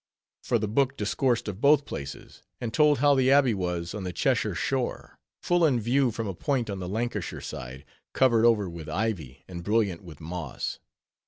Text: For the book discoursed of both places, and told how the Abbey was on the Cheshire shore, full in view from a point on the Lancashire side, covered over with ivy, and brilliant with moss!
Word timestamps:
For 0.41 0.57
the 0.57 0.67
book 0.67 0.97
discoursed 0.97 1.47
of 1.47 1.61
both 1.61 1.85
places, 1.85 2.41
and 2.59 2.73
told 2.73 2.97
how 2.97 3.13
the 3.13 3.29
Abbey 3.29 3.53
was 3.53 3.93
on 3.93 4.03
the 4.03 4.11
Cheshire 4.11 4.55
shore, 4.55 5.19
full 5.43 5.63
in 5.63 5.79
view 5.79 6.09
from 6.09 6.25
a 6.25 6.33
point 6.33 6.71
on 6.71 6.79
the 6.79 6.89
Lancashire 6.89 7.39
side, 7.39 7.85
covered 8.11 8.43
over 8.43 8.67
with 8.67 8.89
ivy, 8.89 9.43
and 9.47 9.63
brilliant 9.63 10.01
with 10.03 10.19
moss! 10.19 10.79